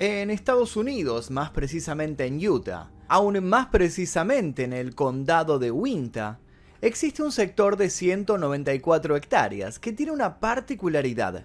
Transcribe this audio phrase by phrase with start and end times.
[0.00, 6.40] en Estados Unidos, más precisamente en Utah, aún más precisamente en el condado de Winta,
[6.80, 11.44] existe un sector de 194 hectáreas que tiene una particularidad.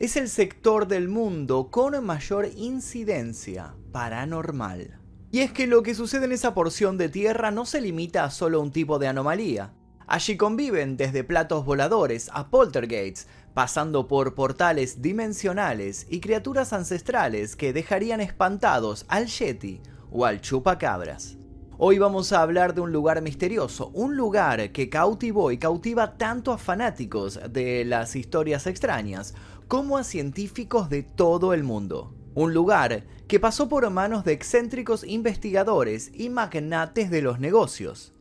[0.00, 4.98] Es el sector del mundo con mayor incidencia paranormal.
[5.30, 8.30] Y es que lo que sucede en esa porción de tierra no se limita a
[8.30, 9.74] solo un tipo de anomalía.
[10.08, 17.72] Allí conviven desde platos voladores a poltergeists, pasando por portales dimensionales y criaturas ancestrales que
[17.72, 21.36] dejarían espantados al Yeti o al chupacabras.
[21.78, 26.52] Hoy vamos a hablar de un lugar misterioso, un lugar que cautivó y cautiva tanto
[26.52, 29.34] a fanáticos de las historias extrañas
[29.66, 32.14] como a científicos de todo el mundo.
[32.34, 38.12] Un lugar que pasó por manos de excéntricos investigadores y magnates de los negocios.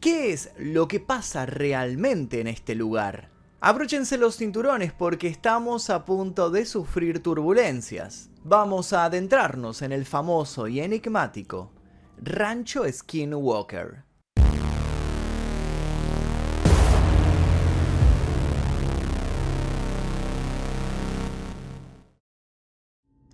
[0.00, 3.35] ¿Qué es lo que pasa realmente en este lugar?
[3.60, 8.28] Abróchense los cinturones porque estamos a punto de sufrir turbulencias.
[8.44, 11.72] Vamos a adentrarnos en el famoso y enigmático
[12.18, 14.04] Rancho Skinwalker.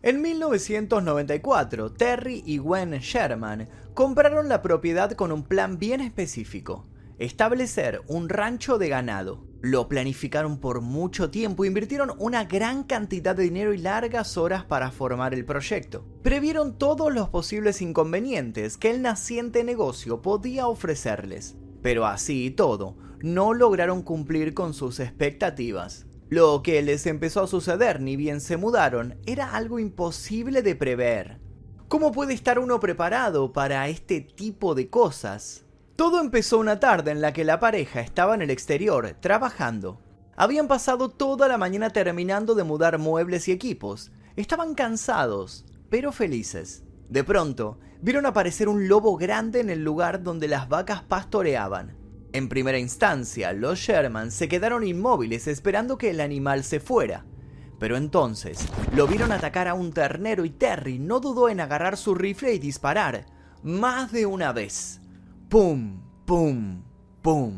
[0.03, 6.87] En 1994, Terry y Gwen Sherman compraron la propiedad con un plan bien específico,
[7.19, 9.52] establecer un rancho de ganado.
[9.63, 14.91] Lo planificaron por mucho tiempo, invirtieron una gran cantidad de dinero y largas horas para
[14.91, 16.05] formar el proyecto.
[16.25, 21.55] Previeron todos los posibles inconvenientes que el naciente negocio podía ofrecerles.
[21.81, 26.07] Pero así y todo, no lograron cumplir con sus expectativas.
[26.29, 31.39] Lo que les empezó a suceder ni bien se mudaron era algo imposible de prever.
[31.87, 35.67] ¿Cómo puede estar uno preparado para este tipo de cosas?
[36.03, 40.01] Todo empezó una tarde en la que la pareja estaba en el exterior, trabajando.
[40.35, 44.11] Habían pasado toda la mañana terminando de mudar muebles y equipos.
[44.35, 46.83] Estaban cansados, pero felices.
[47.09, 51.97] De pronto, vieron aparecer un lobo grande en el lugar donde las vacas pastoreaban.
[52.33, 57.25] En primera instancia, los Sherman se quedaron inmóviles esperando que el animal se fuera.
[57.79, 58.67] Pero entonces,
[58.97, 62.59] lo vieron atacar a un ternero y Terry no dudó en agarrar su rifle y
[62.59, 63.25] disparar,
[63.63, 64.99] más de una vez.
[65.53, 66.02] ¡Pum!
[66.33, 66.83] ¡Pum!
[67.21, 67.53] ¡Pum!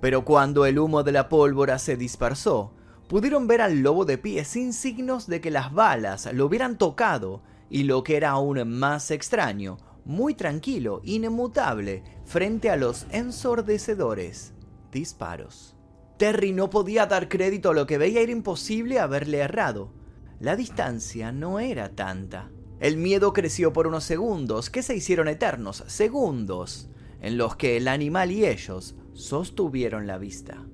[0.00, 2.74] Pero cuando el humo de la pólvora se dispersó,
[3.08, 7.40] pudieron ver al lobo de pie sin signos de que las balas lo hubieran tocado
[7.68, 14.54] y lo que era aún más extraño, muy tranquilo, inmutable, frente a los ensordecedores
[14.90, 15.76] disparos.
[16.16, 19.92] Terry no podía dar crédito a lo que veía, era imposible haberle errado.
[20.40, 22.50] La distancia no era tanta.
[22.80, 27.88] El miedo creció por unos segundos, que se hicieron eternos, segundos, en los que el
[27.88, 30.66] animal y ellos sostuvieron la vista.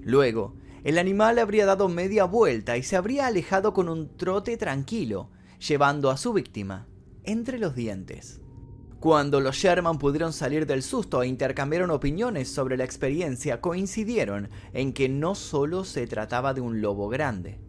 [0.00, 5.30] Luego, el animal habría dado media vuelta y se habría alejado con un trote tranquilo,
[5.58, 6.88] llevando a su víctima
[7.24, 8.40] entre los dientes.
[8.98, 14.92] Cuando los Sherman pudieron salir del susto e intercambiaron opiniones sobre la experiencia, coincidieron en
[14.92, 17.60] que no solo se trataba de un lobo grande,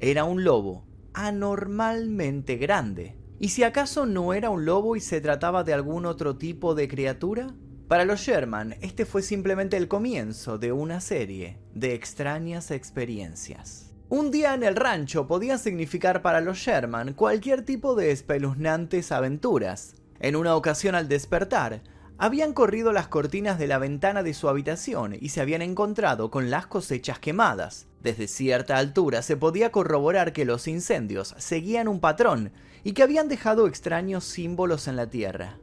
[0.00, 3.16] era un lobo anormalmente grande.
[3.40, 6.86] ¿Y si acaso no era un lobo y se trataba de algún otro tipo de
[6.86, 7.54] criatura?
[7.88, 13.94] Para los Sherman, este fue simplemente el comienzo de una serie de extrañas experiencias.
[14.10, 19.94] Un día en el rancho podía significar para los Sherman cualquier tipo de espeluznantes aventuras,
[20.20, 21.80] en una ocasión al despertar,
[22.18, 26.50] habían corrido las cortinas de la ventana de su habitación y se habían encontrado con
[26.50, 27.86] las cosechas quemadas.
[28.02, 32.52] Desde cierta altura se podía corroborar que los incendios seguían un patrón
[32.84, 35.58] y que habían dejado extraños símbolos en la tierra.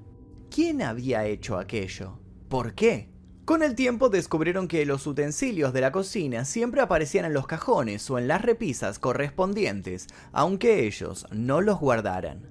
[0.49, 2.19] ¿Quién había hecho aquello?
[2.49, 3.09] ¿Por qué?
[3.45, 8.09] Con el tiempo descubrieron que los utensilios de la cocina siempre aparecían en los cajones
[8.09, 12.49] o en las repisas correspondientes, aunque ellos no los guardaran.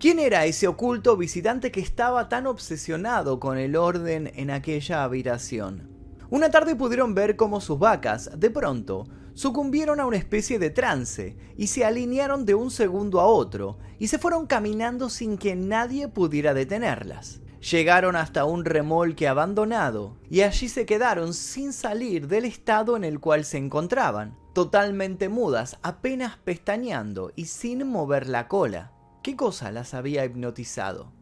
[0.00, 5.88] ¿Quién era ese oculto visitante que estaba tan obsesionado con el orden en aquella habitación?
[6.28, 11.36] Una tarde pudieron ver cómo sus vacas, de pronto, sucumbieron a una especie de trance
[11.56, 16.08] y se alinearon de un segundo a otro y se fueron caminando sin que nadie
[16.08, 17.40] pudiera detenerlas.
[17.70, 23.20] Llegaron hasta un remolque abandonado y allí se quedaron sin salir del estado en el
[23.20, 28.92] cual se encontraban, totalmente mudas, apenas pestañeando y sin mover la cola.
[29.22, 31.12] ¿Qué cosa las había hipnotizado?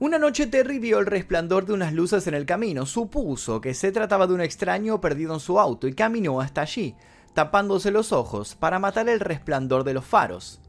[0.00, 3.90] Una noche Terry vio el resplandor de unas luces en el camino, supuso que se
[3.90, 6.94] trataba de un extraño perdido en su auto y caminó hasta allí,
[7.38, 10.60] tapándose los ojos para matar el resplandor de los faros.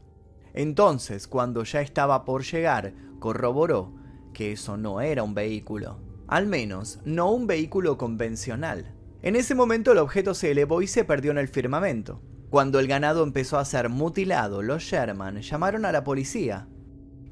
[0.54, 3.92] Entonces, cuando ya estaba por llegar, corroboró
[4.32, 8.94] que eso no era un vehículo, al menos no un vehículo convencional.
[9.20, 12.22] En ese momento el objeto se elevó y se perdió en el firmamento.
[12.50, 16.68] Cuando el ganado empezó a ser mutilado, los Sherman llamaron a la policía.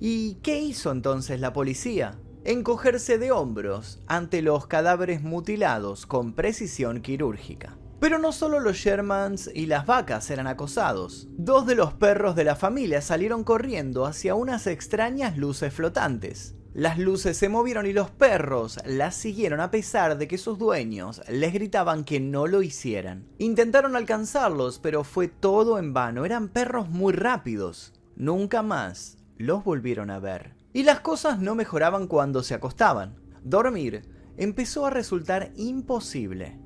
[0.00, 2.19] ¿Y qué hizo entonces la policía?
[2.43, 7.77] Encogerse de hombros ante los cadáveres mutilados con precisión quirúrgica.
[8.00, 11.26] Pero no solo los Shermans y las vacas eran acosados.
[11.32, 16.54] Dos de los perros de la familia salieron corriendo hacia unas extrañas luces flotantes.
[16.74, 21.22] Las luces se movieron y los perros las siguieron a pesar de que sus dueños
[21.28, 23.26] les gritaban que no lo hicieran.
[23.38, 26.24] Intentaron alcanzarlos, pero fue todo en vano.
[26.24, 27.94] Eran perros muy rápidos.
[28.14, 30.54] Nunca más los volvieron a ver.
[30.72, 33.16] Y las cosas no mejoraban cuando se acostaban.
[33.42, 36.60] Dormir empezó a resultar imposible.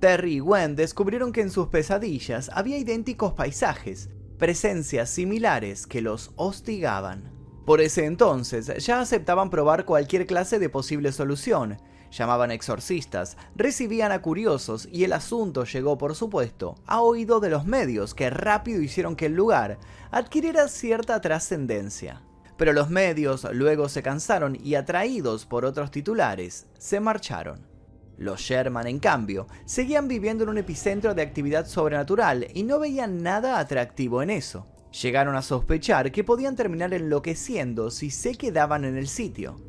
[0.00, 6.32] Terry y Gwen descubrieron que en sus pesadillas había idénticos paisajes, presencias similares que los
[6.36, 7.32] hostigaban.
[7.64, 11.78] Por ese entonces ya aceptaban probar cualquier clase de posible solución,
[12.10, 17.64] llamaban exorcistas, recibían a curiosos y el asunto llegó, por supuesto, a oído de los
[17.64, 19.78] medios que rápido hicieron que el lugar
[20.10, 22.22] adquiriera cierta trascendencia.
[22.56, 27.75] Pero los medios luego se cansaron y atraídos por otros titulares, se marcharon.
[28.18, 33.22] Los Sherman, en cambio, seguían viviendo en un epicentro de actividad sobrenatural y no veían
[33.22, 34.66] nada atractivo en eso.
[35.02, 39.60] Llegaron a sospechar que podían terminar enloqueciendo si se quedaban en el sitio.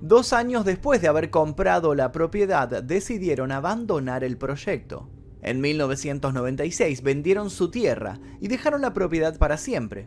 [0.00, 5.08] Dos años después de haber comprado la propiedad, decidieron abandonar el proyecto.
[5.40, 10.06] En 1996 vendieron su tierra y dejaron la propiedad para siempre.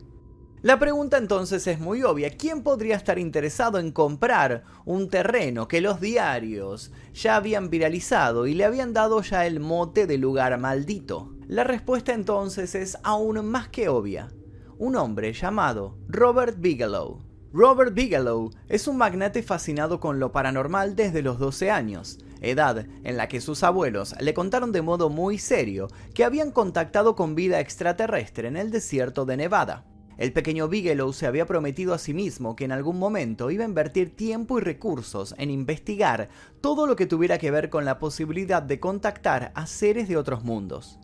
[0.62, 2.32] La pregunta entonces es muy obvia.
[2.36, 8.54] ¿Quién podría estar interesado en comprar un terreno que los diarios ya habían viralizado y
[8.54, 11.32] le habían dado ya el mote de lugar maldito?
[11.48, 14.34] La respuesta entonces es aún más que obvia.
[14.78, 17.24] Un hombre llamado Robert Bigelow.
[17.54, 23.16] Robert Bigelow es un magnate fascinado con lo paranormal desde los 12 años, edad en
[23.16, 27.62] la que sus abuelos le contaron de modo muy serio que habían contactado con vida
[27.62, 29.89] extraterrestre en el desierto de Nevada.
[30.20, 33.68] El pequeño Bigelow se había prometido a sí mismo que en algún momento iba a
[33.68, 36.28] invertir tiempo y recursos en investigar
[36.60, 40.44] todo lo que tuviera que ver con la posibilidad de contactar a seres de otros
[40.44, 41.00] mundos.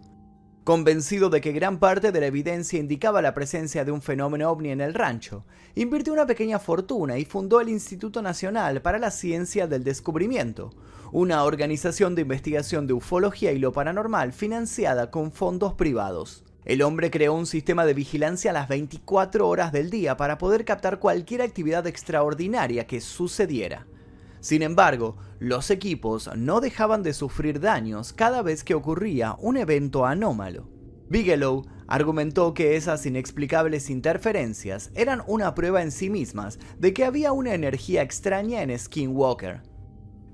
[0.66, 4.72] Convencido de que gran parte de la evidencia indicaba la presencia de un fenómeno ovni
[4.72, 5.46] en el rancho,
[5.76, 10.72] invirtió una pequeña fortuna y fundó el Instituto Nacional para la Ciencia del Descubrimiento,
[11.14, 16.45] una organización de investigación de ufología y lo paranormal financiada con fondos privados.
[16.66, 20.66] El hombre creó un sistema de vigilancia a las 24 horas del día para poder
[20.66, 23.86] captar cualquier actividad extraordinaria que sucediera.
[24.40, 30.08] Sin embargo, los equipos no dejaban de sufrir daños cada vez que ocurría un evento
[30.08, 30.68] anómalo.
[31.08, 37.32] Bigelow argumentó que esas inexplicables interferencias eran una prueba en sí mismas de que había
[37.32, 39.62] una energía extraña en Skinwalker.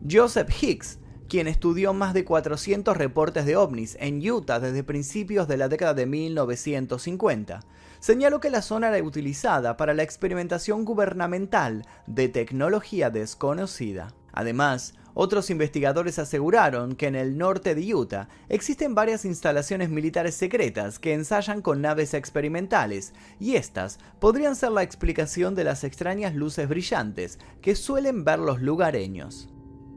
[0.10, 0.98] Joseph Hicks
[1.32, 5.94] quien estudió más de 400 reportes de ovnis en Utah desde principios de la década
[5.94, 7.62] de 1950,
[8.02, 14.14] señaló que la zona era utilizada para la experimentación gubernamental de tecnología desconocida.
[14.34, 21.00] Además, otros investigadores aseguraron que en el norte de Utah existen varias instalaciones militares secretas
[21.00, 26.68] que ensayan con naves experimentales, y estas podrían ser la explicación de las extrañas luces
[26.68, 29.48] brillantes que suelen ver los lugareños.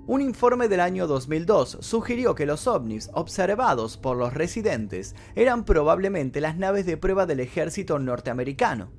[0.07, 6.43] Un informe del año 2002 sugirió que los ovnis observados por los residentes eran probablemente
[6.43, 8.93] las naves de prueba del ejército norteamericano.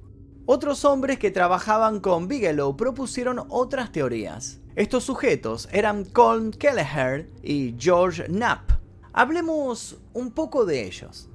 [0.47, 4.61] Otros hombres que trabajaban con Bigelow propusieron otras teorías.
[4.75, 8.71] Estos sujetos eran Colm Kelleher y George Knapp.
[9.13, 11.29] Hablemos un poco de ellos.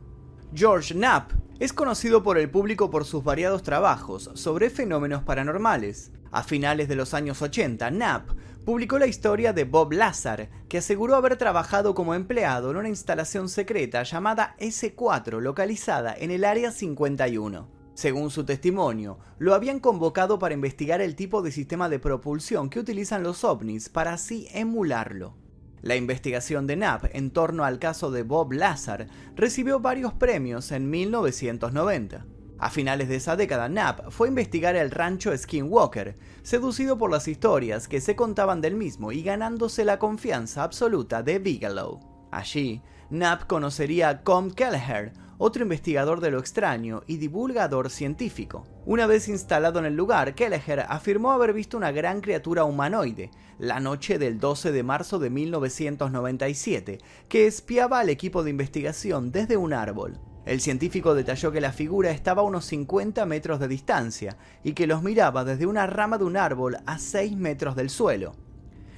[0.53, 6.11] George Knapp es conocido por el público por sus variados trabajos sobre fenómenos paranormales.
[6.33, 8.31] A finales de los años 80, Knapp
[8.65, 13.49] publicó la historia de Bob Lazar, que aseguró haber trabajado como empleado en una instalación
[13.49, 17.69] secreta llamada S4 localizada en el Área 51.
[17.95, 22.81] Según su testimonio, lo habían convocado para investigar el tipo de sistema de propulsión que
[22.81, 25.35] utilizan los ovnis para así emularlo.
[25.83, 30.91] La investigación de Knapp en torno al caso de Bob Lazar recibió varios premios en
[30.91, 32.27] 1990.
[32.61, 37.27] A finales de esa década, Knapp fue a investigar el rancho Skinwalker, seducido por las
[37.27, 42.01] historias que se contaban del mismo y ganándose la confianza absoluta de Bigelow.
[42.31, 48.67] Allí, Knapp conocería a Com Kelleher, otro investigador de lo extraño y divulgador científico.
[48.85, 53.81] Una vez instalado en el lugar, Kelleher afirmó haber visto una gran criatura humanoide, la
[53.81, 59.73] noche del 12 de marzo de 1997, que espiaba al equipo de investigación desde un
[59.73, 60.21] árbol.
[60.51, 64.89] El científico detalló que la figura estaba a unos 50 metros de distancia y que
[64.89, 68.33] los miraba desde una rama de un árbol a 6 metros del suelo.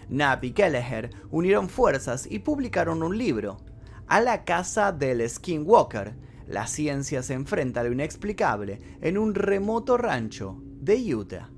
[0.08, 3.58] Knapp y Kelleher unieron fuerzas y publicaron un libro,
[4.06, 6.14] A la casa del Skinwalker.
[6.46, 11.50] La ciencia se enfrenta a lo inexplicable en un remoto rancho de Utah.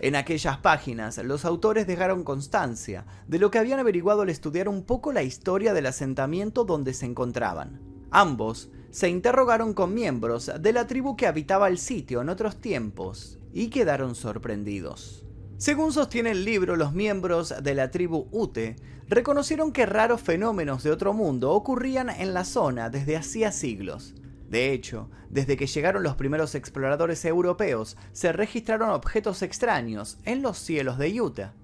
[0.00, 4.82] En aquellas páginas, los autores dejaron constancia de lo que habían averiguado al estudiar un
[4.82, 7.80] poco la historia del asentamiento donde se encontraban.
[8.10, 13.38] Ambos se interrogaron con miembros de la tribu que habitaba el sitio en otros tiempos
[13.52, 15.24] y quedaron sorprendidos.
[15.58, 18.76] Según sostiene el libro, los miembros de la tribu Ute
[19.08, 24.14] reconocieron que raros fenómenos de otro mundo ocurrían en la zona desde hacía siglos.
[24.48, 30.58] De hecho, desde que llegaron los primeros exploradores europeos, se registraron objetos extraños en los
[30.58, 31.54] cielos de Utah.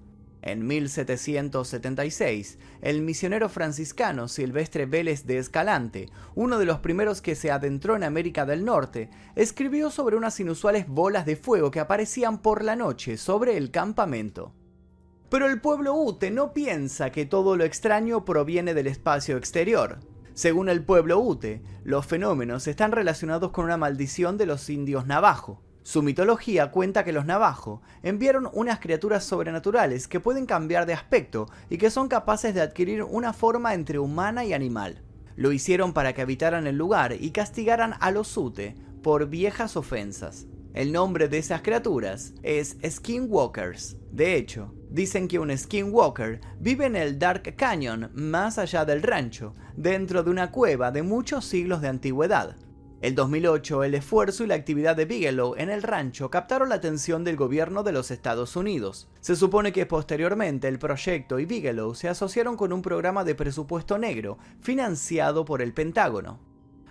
[0.47, 7.51] En 1776, el misionero franciscano Silvestre Vélez de Escalante, uno de los primeros que se
[7.51, 12.63] adentró en América del Norte, escribió sobre unas inusuales bolas de fuego que aparecían por
[12.63, 14.53] la noche sobre el campamento.
[15.27, 19.99] Pero el pueblo Ute no piensa que todo lo extraño proviene del espacio exterior.
[20.33, 25.61] Según el pueblo Ute, los fenómenos están relacionados con una maldición de los indios navajo.
[25.87, 31.49] Su mitología cuenta que los navajo enviaron unas criaturas sobrenaturales que pueden cambiar de aspecto
[31.69, 35.01] y que son capaces de adquirir una forma entre humana y animal.
[35.37, 40.45] Lo hicieron para que habitaran el lugar y castigaran a los Ute por viejas ofensas.
[40.73, 43.95] El nombre de esas criaturas es Skinwalkers.
[44.11, 49.53] De hecho, dicen que un Skinwalker vive en el Dark Canyon más allá del rancho,
[49.77, 52.57] dentro de una cueva de muchos siglos de antigüedad.
[52.99, 57.23] El 2008, el esfuerzo y la actividad de Bigelow en el rancho captaron la atención
[57.23, 59.07] del gobierno de los Estados Unidos.
[59.21, 63.99] Se supone que posteriormente el proyecto y Bigelow se asociaron con un programa de presupuesto
[63.99, 66.39] negro financiado por el Pentágono.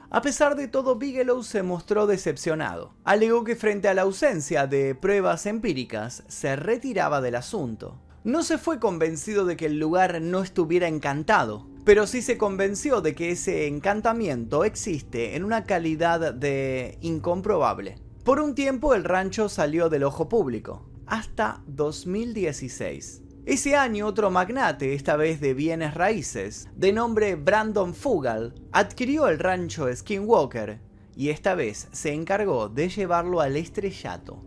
[0.08, 2.94] A pesar de todo, Bigelow se mostró decepcionado.
[3.02, 8.00] Alegó que frente a la ausencia de pruebas empíricas, se retiraba del asunto.
[8.22, 13.00] No se fue convencido de que el lugar no estuviera encantado, pero sí se convenció
[13.00, 17.94] de que ese encantamiento existe en una calidad de incomprobable.
[18.24, 23.22] Por un tiempo el rancho salió del ojo público, hasta 2016.
[23.44, 29.38] Ese año otro magnate, esta vez de bienes raíces, de nombre Brandon Fugal, adquirió el
[29.38, 30.80] rancho Skinwalker
[31.14, 34.42] y esta vez se encargó de llevarlo al estrellato.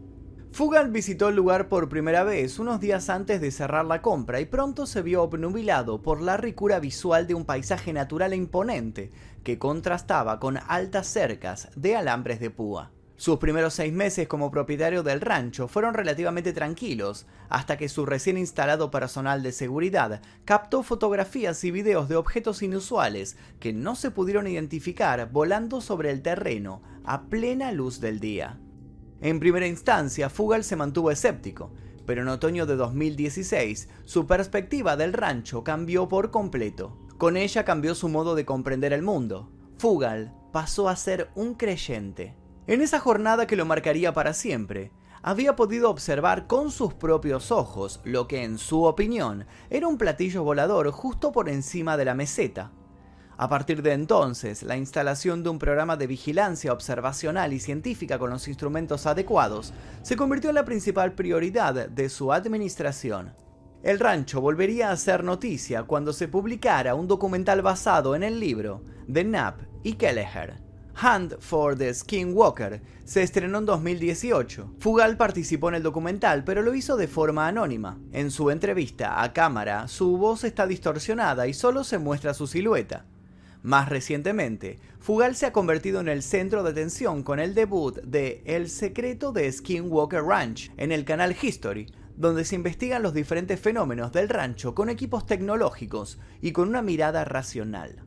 [0.51, 4.45] Fugal visitó el lugar por primera vez unos días antes de cerrar la compra y
[4.45, 9.11] pronto se vio obnubilado por la ricura visual de un paisaje natural e imponente
[9.43, 12.91] que contrastaba con altas cercas de alambres de púa.
[13.15, 18.37] Sus primeros seis meses como propietario del rancho fueron relativamente tranquilos, hasta que su recién
[18.37, 24.47] instalado personal de seguridad captó fotografías y videos de objetos inusuales que no se pudieron
[24.47, 28.57] identificar volando sobre el terreno a plena luz del día.
[29.21, 31.71] En primera instancia, Fugal se mantuvo escéptico,
[32.05, 36.97] pero en otoño de 2016 su perspectiva del rancho cambió por completo.
[37.17, 39.51] Con ella cambió su modo de comprender el mundo.
[39.77, 42.35] Fugal pasó a ser un creyente.
[42.65, 47.99] En esa jornada que lo marcaría para siempre, había podido observar con sus propios ojos
[48.05, 52.71] lo que en su opinión era un platillo volador justo por encima de la meseta.
[53.41, 58.31] A partir de entonces, la instalación de un programa de vigilancia observacional y científica con
[58.31, 63.33] los instrumentos adecuados se convirtió en la principal prioridad de su administración.
[63.81, 68.83] El rancho volvería a ser noticia cuando se publicara un documental basado en el libro
[69.07, 70.61] de Knapp y Kelleher.
[71.01, 74.75] Hunt for the Skinwalker se estrenó en 2018.
[74.79, 77.99] Fugal participó en el documental, pero lo hizo de forma anónima.
[78.11, 83.05] En su entrevista a cámara, su voz está distorsionada y solo se muestra su silueta.
[83.61, 88.41] Más recientemente, Fugal se ha convertido en el centro de atención con el debut de
[88.45, 94.13] El secreto de Skinwalker Ranch en el canal History, donde se investigan los diferentes fenómenos
[94.13, 98.03] del rancho con equipos tecnológicos y con una mirada racional.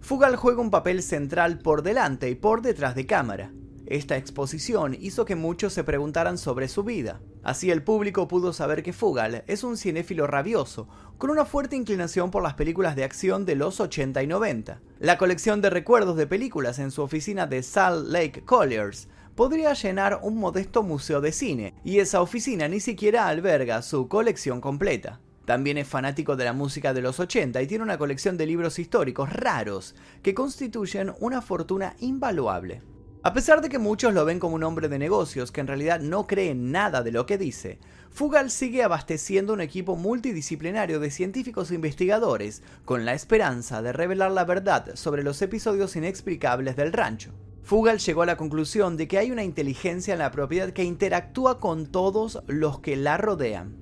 [0.00, 3.52] Fugal juega un papel central por delante y por detrás de cámara.
[3.86, 7.20] Esta exposición hizo que muchos se preguntaran sobre su vida.
[7.42, 12.30] Así el público pudo saber que Fugal es un cinéfilo rabioso, con una fuerte inclinación
[12.30, 14.80] por las películas de acción de los 80 y 90.
[15.02, 20.20] La colección de recuerdos de películas en su oficina de Salt Lake Colliers podría llenar
[20.22, 25.18] un modesto museo de cine, y esa oficina ni siquiera alberga su colección completa.
[25.44, 28.78] También es fanático de la música de los 80 y tiene una colección de libros
[28.78, 32.80] históricos raros que constituyen una fortuna invaluable.
[33.24, 36.00] A pesar de que muchos lo ven como un hombre de negocios que en realidad
[36.00, 37.78] no cree nada de lo que dice,
[38.10, 44.32] Fugal sigue abasteciendo un equipo multidisciplinario de científicos e investigadores con la esperanza de revelar
[44.32, 47.30] la verdad sobre los episodios inexplicables del rancho.
[47.62, 51.60] Fugal llegó a la conclusión de que hay una inteligencia en la propiedad que interactúa
[51.60, 53.76] con todos los que la rodean.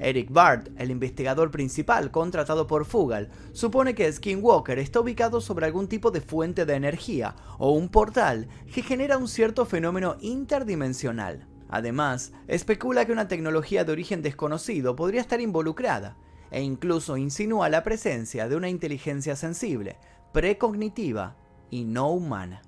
[0.00, 5.88] Eric Bart, el investigador principal contratado por Fugal, supone que Skinwalker está ubicado sobre algún
[5.88, 11.46] tipo de fuente de energía o un portal que genera un cierto fenómeno interdimensional.
[11.68, 16.16] Además, especula que una tecnología de origen desconocido podría estar involucrada,
[16.50, 19.98] e incluso insinúa la presencia de una inteligencia sensible,
[20.32, 21.36] precognitiva
[21.70, 22.62] y no humana.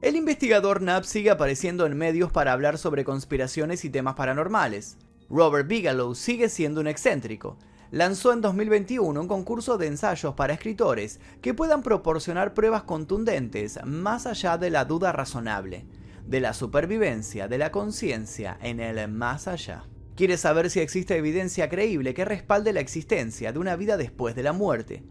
[0.00, 4.98] El investigador Knapp sigue apareciendo en medios para hablar sobre conspiraciones y temas paranormales.
[5.30, 7.58] Robert Bigelow sigue siendo un excéntrico.
[7.90, 14.26] Lanzó en 2021 un concurso de ensayos para escritores que puedan proporcionar pruebas contundentes más
[14.26, 15.86] allá de la duda razonable,
[16.26, 19.84] de la supervivencia de la conciencia en el más allá.
[20.16, 24.42] Quiere saber si existe evidencia creíble que respalde la existencia de una vida después de
[24.42, 25.04] la muerte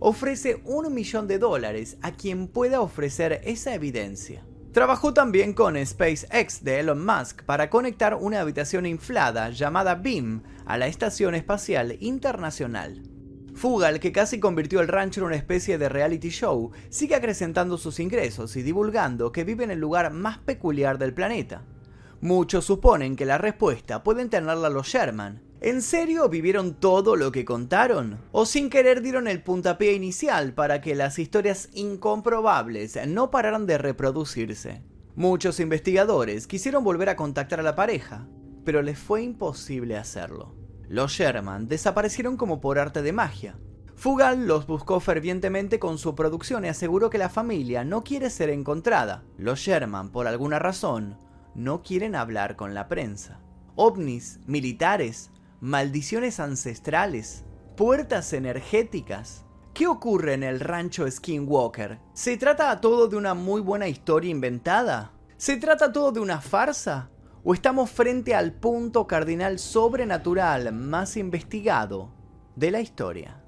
[0.00, 4.44] ofrece un millón de dólares a quien pueda ofrecer esa evidencia.
[4.72, 10.78] Trabajó también con SpaceX de Elon Musk para conectar una habitación inflada llamada Beam a
[10.78, 13.02] la Estación Espacial Internacional.
[13.52, 17.98] Fugal, que casi convirtió el rancho en una especie de reality show, sigue acrecentando sus
[17.98, 21.64] ingresos y divulgando que vive en el lugar más peculiar del planeta.
[22.20, 27.44] Muchos suponen que la respuesta pueden tenerla los Sherman, ¿En serio vivieron todo lo que
[27.44, 28.18] contaron?
[28.32, 33.76] ¿O sin querer dieron el puntapié inicial para que las historias incomprobables no pararan de
[33.76, 34.82] reproducirse?
[35.16, 38.26] Muchos investigadores quisieron volver a contactar a la pareja,
[38.64, 40.54] pero les fue imposible hacerlo.
[40.88, 43.58] Los Sherman desaparecieron como por arte de magia.
[43.96, 48.48] Fugal los buscó fervientemente con su producción y aseguró que la familia no quiere ser
[48.48, 49.24] encontrada.
[49.36, 51.18] Los Sherman, por alguna razón,
[51.54, 53.42] no quieren hablar con la prensa.
[53.76, 57.44] OVNIs, militares, maldiciones ancestrales,
[57.76, 59.44] puertas energéticas.
[59.74, 61.98] ¿Qué ocurre en el rancho Skinwalker?
[62.14, 65.12] ¿Se trata todo de una muy buena historia inventada?
[65.36, 67.10] ¿Se trata todo de una farsa?
[67.44, 72.10] ¿O estamos frente al punto cardinal sobrenatural más investigado
[72.56, 73.42] de la historia?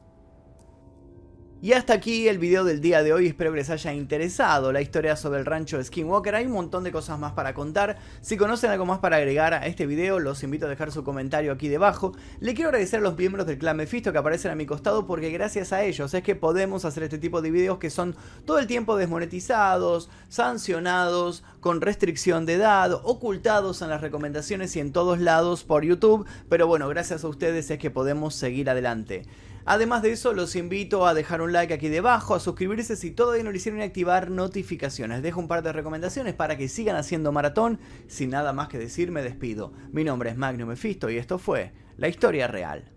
[1.63, 4.83] Y hasta aquí el video del día de hoy, espero que les haya interesado la
[4.83, 8.37] historia sobre el rancho de Skinwalker, hay un montón de cosas más para contar, si
[8.37, 11.69] conocen algo más para agregar a este video, los invito a dejar su comentario aquí
[11.69, 15.07] debajo, le quiero agradecer a los miembros del clan Mephisto que aparecen a mi costado
[15.07, 18.59] porque gracias a ellos es que podemos hacer este tipo de videos que son todo
[18.59, 25.21] el tiempo desmonetizados, sancionados, con restricción de edad, ocultados en las recomendaciones y en todos
[25.21, 29.23] lados por YouTube, pero bueno, gracias a ustedes es que podemos seguir adelante.
[29.65, 33.45] Además de eso, los invito a dejar un like aquí debajo, a suscribirse si todavía
[33.45, 35.23] no lo hicieron y activar notificaciones.
[35.23, 37.79] Dejo un par de recomendaciones para que sigan haciendo maratón.
[38.09, 39.73] Sin nada más que decir, me despido.
[39.93, 42.91] Mi nombre es Magnum Mephisto y esto fue La Historia Real.